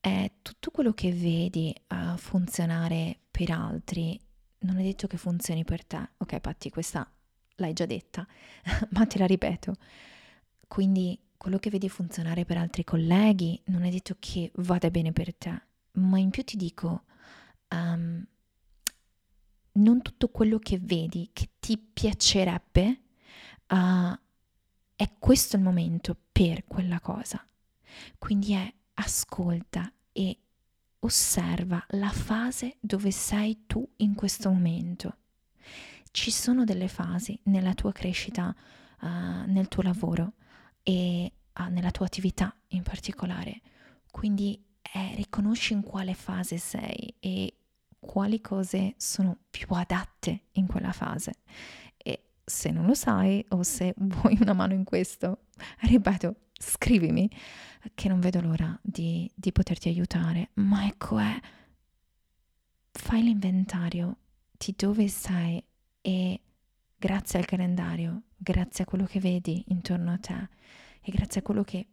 è 0.00 0.30
tutto 0.42 0.70
quello 0.70 0.92
che 0.92 1.12
vedi 1.12 1.74
uh, 1.88 2.16
funzionare 2.16 3.18
per 3.30 3.50
altri, 3.50 4.18
non 4.60 4.78
è 4.78 4.82
detto 4.82 5.06
che 5.06 5.16
funzioni 5.16 5.64
per 5.64 5.84
te. 5.84 6.10
Ok, 6.18 6.38
Patti, 6.38 6.70
questa 6.70 7.08
l'hai 7.56 7.72
già 7.72 7.84
detta, 7.84 8.26
ma 8.90 9.06
te 9.06 9.18
la 9.18 9.26
ripeto. 9.26 9.74
Quindi 10.66 11.18
quello 11.38 11.58
che 11.58 11.70
vedi 11.70 11.88
funzionare 11.88 12.44
per 12.44 12.58
altri 12.58 12.84
colleghi 12.84 13.58
non 13.66 13.84
è 13.84 13.90
detto 13.90 14.16
che 14.18 14.50
vada 14.56 14.90
bene 14.90 15.12
per 15.12 15.34
te, 15.34 15.62
ma 15.92 16.18
in 16.18 16.30
più 16.30 16.42
ti 16.42 16.56
dico, 16.56 17.04
um, 17.70 18.26
non 19.72 20.02
tutto 20.02 20.28
quello 20.28 20.58
che 20.58 20.78
vedi 20.78 21.30
che 21.32 21.50
ti 21.60 21.78
piacerebbe 21.78 23.02
uh, 23.68 24.18
è 24.96 25.12
questo 25.18 25.56
il 25.56 25.62
momento 25.62 26.16
per 26.32 26.64
quella 26.66 27.00
cosa. 27.00 27.42
Quindi 28.18 28.52
è 28.52 28.74
ascolta 28.94 29.90
e 30.12 30.38
osserva 31.00 31.84
la 31.90 32.10
fase 32.10 32.78
dove 32.80 33.12
sei 33.12 33.64
tu 33.66 33.88
in 33.98 34.14
questo 34.14 34.50
momento. 34.50 35.16
Ci 36.10 36.32
sono 36.32 36.64
delle 36.64 36.88
fasi 36.88 37.38
nella 37.44 37.74
tua 37.74 37.92
crescita, 37.92 38.52
uh, 39.02 39.06
nel 39.46 39.68
tuo 39.68 39.84
lavoro 39.84 40.32
e 40.88 41.32
uh, 41.58 41.64
nella 41.64 41.90
tua 41.90 42.06
attività 42.06 42.54
in 42.68 42.82
particolare. 42.82 43.60
Quindi 44.10 44.58
eh, 44.80 45.14
riconosci 45.16 45.74
in 45.74 45.82
quale 45.82 46.14
fase 46.14 46.56
sei 46.56 47.14
e 47.20 47.52
quali 47.98 48.40
cose 48.40 48.94
sono 48.96 49.36
più 49.50 49.66
adatte 49.68 50.44
in 50.52 50.66
quella 50.66 50.92
fase. 50.92 51.40
E 51.94 52.30
se 52.42 52.70
non 52.70 52.86
lo 52.86 52.94
sai 52.94 53.44
o 53.50 53.62
se 53.62 53.92
vuoi 54.00 54.38
una 54.40 54.54
mano 54.54 54.72
in 54.72 54.84
questo, 54.84 55.48
ripeto, 55.80 56.36
scrivimi 56.58 57.30
che 57.94 58.08
non 58.08 58.18
vedo 58.18 58.40
l'ora 58.40 58.78
di, 58.82 59.30
di 59.34 59.52
poterti 59.52 59.88
aiutare. 59.88 60.52
Ma 60.54 60.86
ecco 60.86 61.18
è, 61.18 61.38
fai 62.92 63.22
l'inventario 63.22 64.16
di 64.56 64.74
dove 64.74 65.06
sei 65.08 65.62
e 66.00 66.40
grazie 66.96 67.38
al 67.38 67.44
calendario, 67.44 68.22
grazie 68.38 68.84
a 68.84 68.86
quello 68.86 69.04
che 69.04 69.18
vedi 69.20 69.64
intorno 69.68 70.12
a 70.12 70.18
te 70.18 70.48
e 71.00 71.10
grazie 71.10 71.40
a 71.40 71.42
quello 71.42 71.64
che 71.64 71.88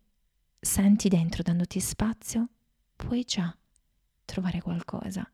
senti 0.59 1.09
dentro 1.09 1.43
dandoti 1.43 1.79
spazio, 1.79 2.49
puoi 2.95 3.23
già 3.23 3.55
trovare 4.23 4.61
qualcosa, 4.61 5.29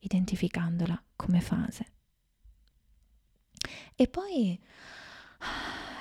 identificandola 0.00 1.02
come 1.16 1.40
fase. 1.40 1.86
E 3.94 4.08
poi 4.08 4.58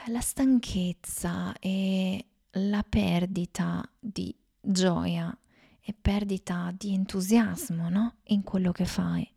la 0.08 0.22
stanchezza 0.22 1.54
e 1.60 2.26
la 2.54 2.84
perdita 2.88 3.88
di 4.00 4.36
gioia 4.60 5.36
e 5.82 5.94
perdita 5.94 6.74
di 6.76 6.94
entusiasmo 6.94 7.90
no? 7.90 8.16
in 8.26 8.44
quello 8.44 8.72
che 8.72 8.86
fai. 8.86 9.30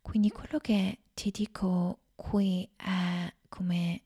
Quindi 0.00 0.30
quello 0.30 0.58
che 0.58 1.00
ti 1.14 1.30
dico 1.30 2.00
qui 2.14 2.68
è 2.76 3.32
come 3.48 4.02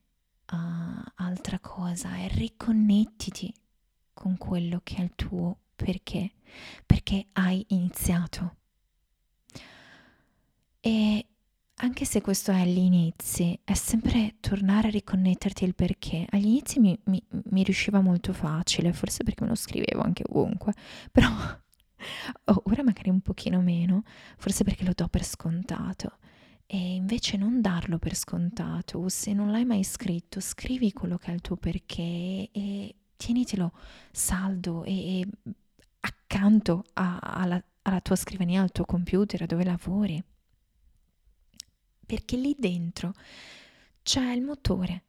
uh, 0.53 1.03
altra 1.17 1.59
cosa, 1.59 2.17
è 2.17 2.29
riconnettiti 2.29 3.53
con 4.15 4.37
quello 4.37 4.81
che 4.85 4.97
è 4.97 5.01
il 5.01 5.13
tuo 5.15 5.59
perché, 5.75 6.33
perché 6.87 7.27
hai 7.33 7.65
iniziato. 7.69 8.57
E 10.81 11.27
anche 11.77 12.05
se 12.05 12.21
questo 12.21 12.53
è 12.53 12.61
agli 12.61 12.79
inizi, 12.79 13.59
è 13.65 13.75
sempre 13.75 14.37
tornare 14.41 14.89
a 14.89 14.91
riconnetterti 14.91 15.65
il 15.65 15.75
perché. 15.75 16.27
Agli 16.31 16.47
inizi 16.47 16.79
mi, 16.79 16.97
mi, 17.05 17.23
mi 17.29 17.63
riusciva 17.63 18.01
molto 18.01 18.33
facile, 18.33 18.93
forse 18.93 19.25
perché 19.25 19.43
me 19.43 19.51
lo 19.51 19.57
scrivevo 19.57 20.03
anche 20.03 20.25
ovunque, 20.29 20.75
però 21.11 21.29
oh, 22.45 22.63
ora 22.67 22.83
magari 22.83 23.11
un 23.11 23.21
pochino 23.21 23.61
meno, 23.61 24.05
forse 24.37 24.65
perché 24.65 24.85
lo 24.85 24.93
do 24.95 25.09
per 25.09 25.25
scontato. 25.25 26.19
E 26.67 26.95
invece 26.95 27.37
non 27.37 27.61
darlo 27.61 27.99
per 27.99 28.15
scontato, 28.15 29.09
se 29.09 29.33
non 29.33 29.51
l'hai 29.51 29.65
mai 29.65 29.85
scritto, 29.85 30.41
scrivi 30.41 30.93
quello 30.93 31.19
che 31.19 31.31
è 31.31 31.35
il 31.35 31.41
tuo 31.43 31.57
perché 31.57 32.49
e 32.51 32.95
tienitelo 33.17 33.73
saldo 34.11 34.85
e, 34.85 35.21
e 35.21 35.29
accanto 36.01 36.85
a, 36.95 37.19
alla, 37.19 37.63
alla 37.83 38.01
tua 38.01 38.17
scrivania, 38.17 38.63
al 38.63 38.73
tuo 38.73 38.85
computer, 38.85 39.45
dove 39.47 39.65
lavori 39.65 40.23
perché 42.13 42.37
lì 42.37 42.55
dentro 42.59 43.15
c'è 44.03 44.33
il 44.33 44.43
motore 44.43 45.05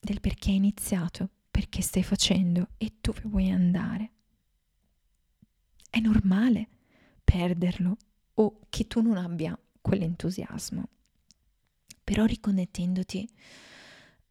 del 0.00 0.20
perché 0.20 0.50
hai 0.50 0.56
iniziato, 0.56 1.28
perché 1.48 1.80
stai 1.80 2.02
facendo 2.02 2.70
e 2.76 2.94
dove 3.00 3.20
vuoi 3.26 3.48
andare. 3.50 4.10
È 5.88 6.00
normale 6.00 6.68
perderlo 7.22 7.96
o 8.42 8.58
che 8.68 8.86
tu 8.86 9.00
non 9.00 9.16
abbia 9.16 9.58
quell'entusiasmo, 9.80 10.88
però 12.02 12.24
riconnettendoti 12.24 13.28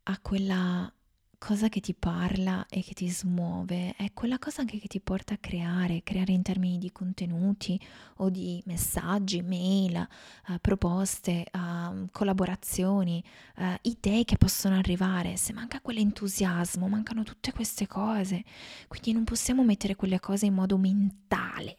a 0.04 0.20
quella 0.20 0.94
cosa 1.38 1.70
che 1.70 1.80
ti 1.80 1.96
parla 1.96 2.68
e 2.70 2.84
che 2.84 2.94
ti 2.94 3.10
smuove, 3.10 3.96
è 3.96 4.12
quella 4.14 4.38
cosa 4.38 4.62
anche 4.62 4.78
che 4.78 4.88
ti 4.88 5.00
porta 5.00 5.34
a 5.34 5.38
creare, 5.40 6.04
creare 6.04 6.34
in 6.34 6.44
termini 6.44 6.78
di 6.78 6.92
contenuti 6.92 7.80
o 8.18 8.30
di 8.30 8.62
messaggi, 8.68 9.42
mail, 9.42 10.08
uh, 10.50 10.60
proposte, 10.62 11.46
uh, 11.52 12.08
collaborazioni, 12.12 13.24
uh, 13.58 13.74
idee 13.82 14.24
che 14.24 14.38
possono 14.38 14.76
arrivare, 14.76 15.36
se 15.36 15.52
manca 15.52 15.82
quell'entusiasmo, 15.82 16.88
mancano 16.88 17.24
tutte 17.24 17.52
queste 17.54 17.88
cose. 17.88 18.44
Quindi 18.88 19.14
non 19.14 19.24
possiamo 19.24 19.64
mettere 19.64 19.96
quelle 19.96 20.20
cose 20.20 20.46
in 20.46 20.54
modo 20.54 20.78
mentale, 20.78 21.76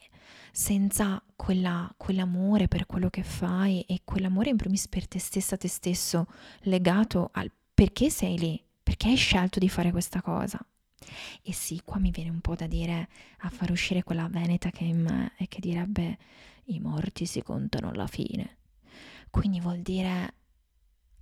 senza 0.53 1.23
quella, 1.35 1.93
quell'amore 1.97 2.69
per 2.69 2.87
quello 2.87 3.09
che 3.09 3.23
fai 3.23 3.81
e 3.83 4.03
quell'amore 4.05 4.51
in 4.51 4.57
primis 4.57 4.87
per 4.87 5.09
te 5.09 5.19
stessa, 5.19 5.57
te 5.57 5.69
stesso, 5.69 6.27
legato 6.61 7.31
al 7.33 7.51
perché 7.75 8.11
sei 8.11 8.39
lì, 8.39 8.63
perché 8.83 9.09
hai 9.09 9.17
scelto 9.17 9.59
di 9.59 9.69
fare 9.69 9.91
questa 9.91 10.21
cosa. 10.21 10.65
E 11.43 11.53
sì, 11.53 11.81
qua 11.85 11.99
mi 11.99 12.11
viene 12.11 12.31
un 12.31 12.41
po' 12.41 12.55
da 12.55 12.67
dire 12.67 13.09
a 13.39 13.49
far 13.49 13.71
uscire 13.71 14.03
quella 14.03 14.29
veneta 14.29 14.71
che 14.71 14.85
è 14.85 14.89
in 14.89 15.03
me 15.03 15.33
e 15.37 15.49
che 15.49 15.59
direbbe 15.59 16.19
i 16.67 16.79
morti 16.79 17.27
si 17.27 17.43
contano 17.43 17.89
alla 17.89 18.07
fine. 18.07 18.59
Quindi 19.31 19.59
vuol 19.59 19.79
dire 19.81 20.35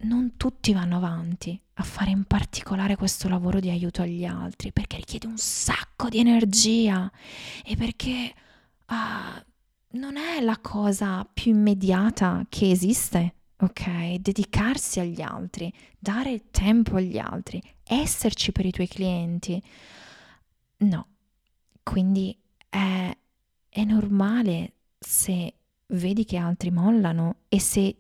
non 0.03 0.37
tutti 0.37 0.73
vanno 0.73 0.97
avanti 0.97 1.61
a 1.75 1.83
fare 1.83 2.11
in 2.11 2.25
particolare 2.25 2.97
questo 2.97 3.29
lavoro 3.29 3.61
di 3.61 3.71
aiuto 3.71 4.03
agli 4.03 4.25
altri 4.25 4.73
perché 4.73 4.97
richiede 4.97 5.27
un 5.27 5.37
sacco 5.37 6.09
di 6.09 6.19
energia 6.19 7.11
e 7.65 7.77
perché 7.77 8.35
uh, 8.91 9.99
non 9.99 10.17
è 10.17 10.41
la 10.41 10.59
cosa 10.59 11.27
più 11.33 11.53
immediata 11.53 12.45
che 12.49 12.71
esiste, 12.71 13.35
ok? 13.59 14.15
Dedicarsi 14.17 15.01
agli 15.01 15.21
altri, 15.21 15.73
dare 15.99 16.51
tempo 16.51 16.97
agli 16.97 17.19
altri, 17.19 17.63
esserci 17.85 18.53
per 18.53 18.67
i 18.67 18.71
tuoi 18.71 18.89
clienti. 18.89 19.63
No, 20.79 21.07
quindi 21.83 22.37
è, 22.69 23.17
è 23.69 23.85
normale 23.85 24.75
se 24.99 25.55
vedi 25.87 26.25
che 26.25 26.37
altri 26.37 26.71
mollano 26.71 27.37
e 27.49 27.59
se 27.59 27.97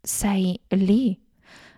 sei 0.00 0.58
lì 0.68 1.18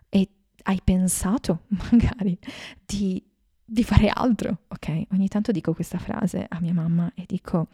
e 0.09 0.29
hai 0.63 0.81
pensato 0.83 1.65
magari 1.91 2.39
di, 2.85 3.23
di 3.65 3.85
fare 3.85 4.09
altro, 4.09 4.63
ok? 4.69 5.03
Ogni 5.13 5.29
tanto 5.29 5.53
dico 5.53 5.73
questa 5.73 5.99
frase 5.99 6.47
a 6.49 6.61
mia 6.61 6.73
mamma 6.73 7.11
e 7.15 7.25
dico, 7.27 7.69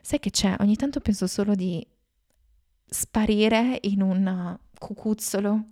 sai 0.00 0.18
che 0.18 0.30
c'è? 0.30 0.56
Ogni 0.60 0.76
tanto 0.76 1.00
penso 1.00 1.26
solo 1.26 1.54
di 1.54 1.86
sparire 2.86 3.78
in 3.82 4.02
un 4.02 4.58
cucuzzolo 4.78 5.64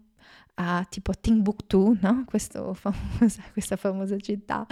a 0.55 0.87
tipo 0.89 1.13
Timbuktu, 1.13 1.97
no? 2.03 2.25
famosa, 2.75 3.43
questa 3.53 3.77
famosa 3.77 4.17
città 4.19 4.67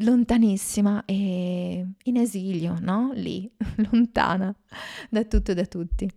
lontanissima 0.00 1.04
e 1.04 1.86
in 2.02 2.16
esilio, 2.16 2.78
no? 2.80 3.12
Lì, 3.14 3.50
lontana 3.90 4.54
da 5.08 5.24
tutto 5.24 5.52
e 5.52 5.54
da 5.54 5.66
tutti. 5.66 6.10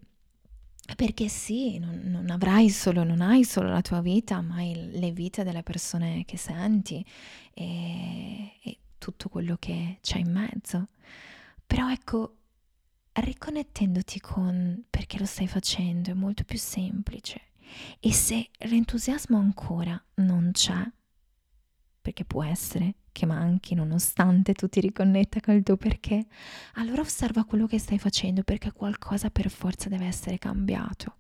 Perché 0.96 1.30
sì, 1.30 1.78
non, 1.78 2.02
non, 2.06 2.30
avrai 2.30 2.70
solo, 2.70 3.04
non 3.04 3.22
hai 3.22 3.46
solo 3.46 3.70
la 3.70 3.82
tua 3.82 4.02
vita, 4.02 4.42
ma 4.42 4.56
hai 4.56 4.90
le 4.92 5.12
vite 5.12 5.44
delle 5.44 5.64
persone 5.64 6.26
che 6.26 6.38
senti 6.38 7.06
e, 7.54 8.54
e 8.62 8.78
tutto 8.98 9.30
quello 9.30 9.56
che 9.58 10.00
c'è 10.02 10.18
in 10.18 10.32
mezzo. 10.32 10.88
Però 11.66 11.90
ecco, 11.90 12.41
riconnettendoti 13.14 14.20
con 14.20 14.84
perché 14.90 15.18
lo 15.18 15.26
stai 15.26 15.48
facendo 15.48 16.12
è 16.12 16.14
molto 16.14 16.44
più 16.44 16.58
semplice 16.58 17.42
e 18.00 18.12
se 18.12 18.50
l'entusiasmo 18.60 19.38
ancora 19.38 20.02
non 20.16 20.52
c'è, 20.54 20.90
perché 22.02 22.26
può 22.26 22.44
essere 22.44 22.96
che 23.12 23.26
manchi 23.26 23.76
nonostante 23.76 24.54
tu 24.54 24.68
ti 24.68 24.80
riconnetta 24.80 25.40
col 25.42 25.64
tuo 25.64 25.76
perché, 25.76 26.26
allora 26.76 27.02
osserva 27.02 27.44
quello 27.44 27.68
che 27.68 27.78
stai 27.78 28.00
facendo 28.00 28.44
perché 28.44 28.72
qualcosa 28.72 29.30
per 29.30 29.50
forza 29.50 29.90
deve 29.90 30.06
essere 30.06 30.38
cambiato. 30.38 31.18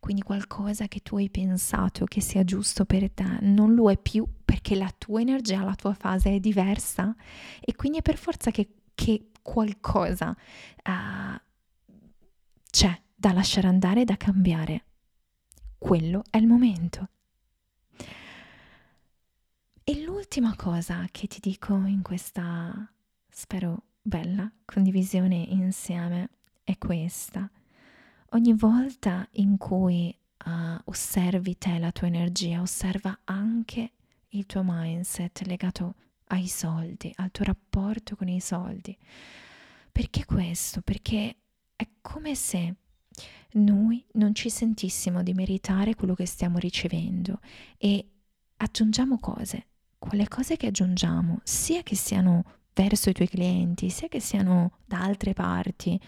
Quindi 0.00 0.22
qualcosa 0.22 0.88
che 0.88 1.00
tu 1.00 1.16
hai 1.16 1.28
pensato 1.30 2.06
che 2.06 2.20
sia 2.20 2.44
giusto 2.44 2.84
per 2.84 3.10
te 3.10 3.38
non 3.42 3.74
lo 3.74 3.90
è 3.90 3.98
più 3.98 4.26
perché 4.44 4.74
la 4.74 4.92
tua 4.96 5.20
energia, 5.20 5.62
la 5.62 5.74
tua 5.74 5.94
fase 5.94 6.34
è 6.34 6.40
diversa 6.40 7.14
e 7.60 7.74
quindi 7.74 7.98
è 7.98 8.02
per 8.02 8.16
forza 8.16 8.50
che, 8.50 8.68
qualcosa 9.44 10.30
uh, 10.30 11.40
c'è 12.70 13.00
da 13.14 13.32
lasciare 13.32 13.68
andare 13.68 14.04
da 14.04 14.16
cambiare 14.16 14.84
quello 15.84 16.22
è 16.30 16.38
il 16.38 16.46
momento. 16.46 17.08
E 19.84 20.02
l'ultima 20.02 20.56
cosa 20.56 21.06
che 21.10 21.26
ti 21.26 21.40
dico 21.40 21.74
in 21.74 22.00
questa, 22.00 22.90
spero, 23.28 23.82
bella 24.00 24.50
condivisione 24.64 25.36
insieme 25.36 26.30
è 26.64 26.78
questa. 26.78 27.50
Ogni 28.30 28.54
volta 28.54 29.28
in 29.32 29.58
cui 29.58 30.16
uh, 30.46 30.80
osservi 30.84 31.58
te, 31.58 31.78
la 31.78 31.92
tua 31.92 32.06
energia, 32.06 32.62
osserva 32.62 33.20
anche 33.24 33.92
il 34.28 34.46
tuo 34.46 34.62
mindset 34.64 35.42
legato 35.42 35.96
ai 36.34 36.48
soldi, 36.48 37.12
al 37.16 37.30
tuo 37.30 37.44
rapporto 37.44 38.16
con 38.16 38.28
i 38.28 38.40
soldi. 38.40 38.96
Perché 39.90 40.24
questo? 40.24 40.80
Perché 40.82 41.36
è 41.76 41.88
come 42.00 42.34
se 42.34 42.74
noi 43.52 44.04
non 44.14 44.34
ci 44.34 44.50
sentissimo 44.50 45.22
di 45.22 45.32
meritare 45.32 45.94
quello 45.94 46.14
che 46.14 46.26
stiamo 46.26 46.58
ricevendo 46.58 47.38
e 47.78 48.04
aggiungiamo 48.56 49.18
cose, 49.18 49.66
quelle 49.98 50.26
cose 50.28 50.56
che 50.56 50.66
aggiungiamo, 50.66 51.40
sia 51.44 51.82
che 51.82 51.94
siano 51.94 52.44
verso 52.74 53.08
i 53.08 53.12
tuoi 53.12 53.28
clienti, 53.28 53.88
sia 53.88 54.08
che 54.08 54.18
siano 54.18 54.78
da 54.84 55.00
altre 55.00 55.32
parti, 55.32 55.98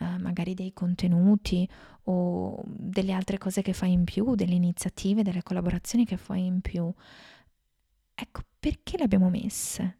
eh, 0.00 0.18
magari 0.18 0.54
dei 0.54 0.72
contenuti 0.72 1.68
o 2.04 2.62
delle 2.64 3.12
altre 3.12 3.38
cose 3.38 3.62
che 3.62 3.72
fai 3.72 3.90
in 3.90 4.04
più, 4.04 4.36
delle 4.36 4.54
iniziative, 4.54 5.24
delle 5.24 5.42
collaborazioni 5.42 6.04
che 6.04 6.16
fai 6.16 6.46
in 6.46 6.60
più. 6.60 6.92
Ecco, 8.14 8.42
perché 8.58 8.96
le 8.96 9.04
abbiamo 9.04 9.28
messe? 9.30 9.98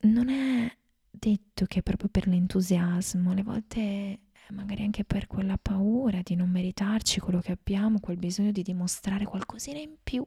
Non 0.00 0.28
è 0.28 0.70
detto 1.10 1.64
che 1.66 1.80
è 1.80 1.82
proprio 1.82 2.08
per 2.08 2.26
l'entusiasmo, 2.26 3.30
alle 3.32 3.42
volte 3.42 4.20
magari 4.50 4.82
anche 4.82 5.04
per 5.04 5.26
quella 5.26 5.58
paura 5.58 6.20
di 6.22 6.34
non 6.34 6.48
meritarci 6.50 7.20
quello 7.20 7.40
che 7.40 7.52
abbiamo, 7.52 8.00
quel 8.00 8.16
bisogno 8.16 8.50
di 8.50 8.62
dimostrare 8.62 9.24
qualcosina 9.26 9.78
in 9.78 9.96
più, 10.02 10.26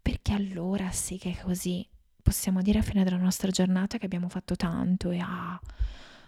perché 0.00 0.32
allora 0.32 0.90
sì 0.90 1.18
che 1.18 1.36
così 1.42 1.86
possiamo 2.22 2.62
dire 2.62 2.78
a 2.78 2.82
fine 2.82 3.04
della 3.04 3.16
nostra 3.16 3.50
giornata 3.50 3.98
che 3.98 4.04
abbiamo 4.06 4.28
fatto 4.28 4.54
tanto 4.54 5.10
e 5.10 5.18
ah, 5.18 5.60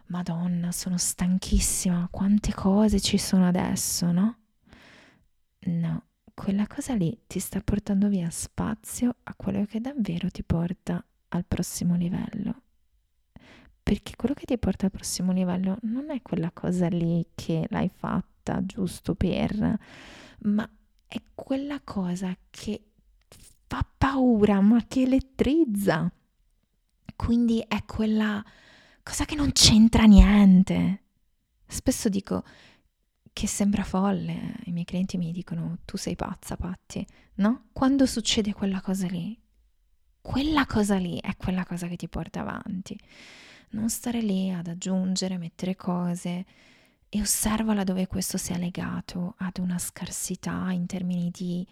madonna, 0.07 0.73
sono 0.73 0.97
stanchissima, 0.99 2.09
quante 2.11 2.53
cose 2.53 3.01
ci 3.01 3.19
sono 3.19 3.47
adesso, 3.47 4.11
no? 4.11 4.37
No, 5.67 6.05
quella 6.43 6.67
cosa 6.67 6.95
lì 6.95 7.17
ti 7.27 7.39
sta 7.39 7.61
portando 7.61 8.09
via 8.09 8.31
spazio 8.31 9.17
a 9.25 9.35
quello 9.35 9.65
che 9.67 9.81
davvero 9.81 10.31
ti 10.31 10.43
porta 10.43 11.05
al 11.29 11.45
prossimo 11.47 11.97
livello 11.97 12.63
perché 13.83 14.15
quello 14.15 14.35
che 14.35 14.45
ti 14.45 14.57
porta 14.57 14.87
al 14.87 14.93
prossimo 14.93 15.33
livello 15.33 15.79
non 15.83 16.11
è 16.11 16.23
quella 16.23 16.53
cosa 16.53 16.87
lì 16.87 17.27
che 17.35 17.67
l'hai 17.71 17.91
fatta 17.93 18.65
giusto 18.65 19.17
per, 19.17 19.79
ma 20.43 20.71
è 21.09 21.21
quella 21.35 21.81
cosa 21.83 22.37
che 22.51 22.85
fa 23.67 23.85
paura, 23.99 24.61
ma 24.61 24.85
che 24.87 25.03
elettrizza. 25.03 26.09
Quindi 27.17 27.65
è 27.67 27.85
quella 27.85 28.45
cosa 29.03 29.25
che 29.25 29.35
non 29.35 29.51
c'entra 29.51 30.05
niente. 30.05 31.03
Spesso 31.67 32.09
dico 32.09 32.45
che 33.33 33.47
sembra 33.47 33.85
folle, 33.85 34.57
i 34.65 34.73
miei 34.73 34.85
clienti 34.85 35.17
mi 35.17 35.33
dicono 35.33 35.79
tu 35.85 35.97
sei 35.97 36.17
pazza, 36.17 36.57
Patti, 36.57 37.07
no? 37.35 37.69
Quando 37.73 38.07
succede 38.07 38.53
quella 38.53 38.81
cosa 38.81 39.07
lì, 39.07 39.39
quella 40.21 40.67
cosa 40.67 40.97
lì 40.97 41.19
è 41.21 41.37
quella 41.37 41.65
cosa 41.65 41.87
che 41.87 41.97
ti 41.97 42.09
porta 42.09 42.41
avanti 42.41 42.99
non 43.71 43.89
stare 43.89 44.21
lì 44.21 44.51
ad 44.51 44.67
aggiungere, 44.67 45.39
mettere 45.39 45.77
cose 45.77 46.45
e 47.09 47.21
osservala 47.21 47.85
dove 47.85 48.07
questo 48.07 48.39
sia 48.39 48.57
legato 48.57 49.35
ad 49.39 49.59
una 49.59 49.79
scarsità 49.79 50.71
in 50.71 50.87
termini 50.87 51.31
di 51.31 51.67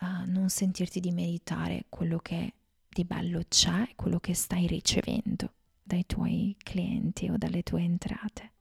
uh, 0.00 0.30
non 0.30 0.48
sentirti 0.48 1.00
di 1.00 1.10
meritare 1.10 1.86
quello 1.88 2.18
che 2.18 2.54
di 2.88 3.04
bello 3.04 3.42
c'è, 3.48 3.90
quello 3.94 4.18
che 4.18 4.34
stai 4.34 4.66
ricevendo 4.66 5.52
dai 5.82 6.06
tuoi 6.06 6.56
clienti 6.58 7.28
o 7.28 7.36
dalle 7.36 7.62
tue 7.62 7.82
entrate. 7.82 8.52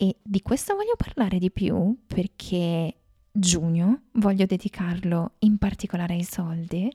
E 0.00 0.16
di 0.22 0.42
questo 0.42 0.76
voglio 0.76 0.94
parlare 0.96 1.38
di 1.38 1.50
più 1.50 1.96
perché 2.06 2.94
giugno 3.32 4.02
voglio 4.12 4.46
dedicarlo 4.46 5.32
in 5.40 5.58
particolare 5.58 6.14
ai 6.14 6.22
soldi. 6.22 6.88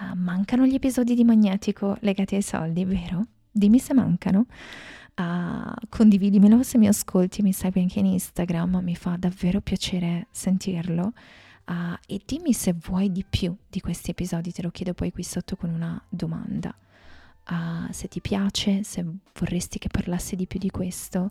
Uh, 0.00 0.14
mancano 0.18 0.66
gli 0.66 0.74
episodi 0.74 1.14
di 1.14 1.24
Magnetico 1.24 1.96
legati 2.00 2.34
ai 2.34 2.42
soldi, 2.42 2.84
vero? 2.84 3.26
dimmi 3.56 3.78
se 3.78 3.94
mancano. 3.94 4.46
Uh, 5.16 5.72
condividimelo 5.88 6.62
se 6.62 6.76
mi 6.76 6.86
ascolti, 6.86 7.40
mi 7.40 7.54
segui 7.54 7.80
anche 7.80 8.00
in 8.00 8.06
Instagram, 8.06 8.80
mi 8.82 8.94
fa 8.94 9.16
davvero 9.18 9.62
piacere 9.62 10.26
sentirlo. 10.30 11.12
Uh, 11.66 11.96
e 12.06 12.20
dimmi 12.24 12.52
se 12.52 12.74
vuoi 12.74 13.10
di 13.10 13.24
più 13.28 13.56
di 13.68 13.80
questi 13.80 14.10
episodi, 14.10 14.52
te 14.52 14.60
lo 14.60 14.70
chiedo 14.70 14.92
poi 14.92 15.10
qui 15.10 15.22
sotto 15.22 15.56
con 15.56 15.70
una 15.70 16.00
domanda. 16.08 16.76
Uh, 17.48 17.90
se 17.90 18.08
ti 18.08 18.20
piace, 18.20 18.82
se 18.82 19.04
vorresti 19.38 19.78
che 19.78 19.88
parlassi 19.88 20.36
di 20.36 20.46
più 20.46 20.58
di 20.58 20.70
questo. 20.70 21.30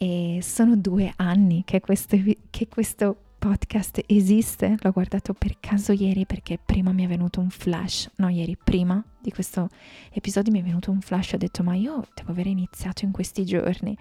E 0.00 0.38
sono 0.42 0.76
due 0.76 1.12
anni 1.16 1.64
che 1.64 1.80
questo, 1.80 2.16
che 2.50 2.68
questo 2.68 3.16
podcast 3.38 4.02
esiste, 4.06 4.76
l'ho 4.78 4.90
guardato 4.90 5.32
per 5.32 5.58
caso 5.60 5.92
ieri 5.92 6.26
perché 6.26 6.58
prima 6.64 6.92
mi 6.92 7.04
è 7.04 7.08
venuto 7.08 7.40
un 7.40 7.50
flash, 7.50 8.10
no 8.16 8.28
ieri, 8.28 8.56
prima 8.56 9.02
di 9.20 9.30
questo 9.30 9.68
episodio 10.12 10.52
mi 10.52 10.60
è 10.60 10.62
venuto 10.62 10.90
un 10.90 11.00
flash, 11.00 11.32
ho 11.32 11.36
detto 11.36 11.62
ma 11.62 11.74
io 11.74 12.04
devo 12.14 12.30
aver 12.30 12.46
iniziato 12.46 13.04
in 13.04 13.12
questi 13.12 13.44
giorni, 13.44 13.96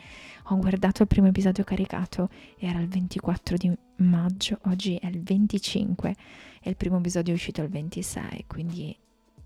ho 0.50 0.58
guardato 0.58 1.04
il 1.04 1.08
primo 1.08 1.28
episodio 1.28 1.64
caricato, 1.64 2.30
era 2.58 2.80
il 2.80 2.88
24 2.88 3.58
di 3.58 3.72
maggio, 3.98 4.60
oggi 4.66 4.96
è 4.96 5.08
il 5.08 5.22
25 5.22 6.16
e 6.62 6.70
il 6.70 6.76
primo 6.76 6.98
episodio 6.98 7.34
è 7.34 7.36
uscito 7.36 7.62
il 7.62 7.70
26, 7.70 8.46
quindi 8.48 8.96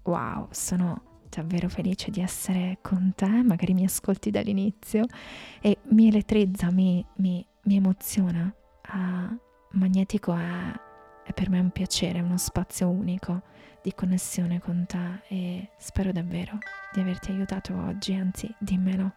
wow, 0.03 0.47
sono 0.51 1.10
davvero 1.31 1.69
felice 1.69 2.11
di 2.11 2.21
essere 2.21 2.79
con 2.81 3.13
te, 3.15 3.27
magari 3.27 3.73
mi 3.73 3.85
ascolti 3.85 4.31
dall'inizio 4.31 5.05
e 5.61 5.77
mi 5.89 6.07
elettrizza, 6.07 6.71
mi, 6.71 7.05
mi, 7.17 7.45
mi 7.63 7.75
emoziona. 7.75 8.53
Uh, 8.93 9.37
Magnetico 9.71 10.35
è, 10.35 10.71
è 11.23 11.33
per 11.33 11.49
me 11.49 11.59
un 11.59 11.71
piacere, 11.71 12.19
uno 12.19 12.37
spazio 12.37 12.89
unico 12.89 13.41
di 13.81 13.93
connessione 13.93 14.59
con 14.59 14.85
te 14.85 15.21
e 15.27 15.69
spero 15.77 16.11
davvero 16.11 16.57
di 16.93 16.99
averti 16.99 17.31
aiutato 17.31 17.75
oggi, 17.75 18.13
anzi 18.13 18.53
dimmelo. 18.59 19.13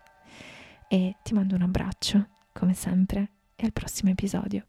E 0.88 1.16
ti 1.22 1.34
mando 1.34 1.54
un 1.54 1.62
abbraccio, 1.62 2.28
come 2.52 2.74
sempre, 2.74 3.30
e 3.56 3.64
al 3.64 3.72
prossimo 3.72 4.10
episodio. 4.10 4.66